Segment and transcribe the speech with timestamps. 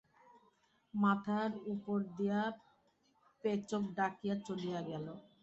[0.93, 2.41] মাথার উপর দিয়া
[3.43, 5.07] পেচক ডাকিয়া চলিয়া গেল।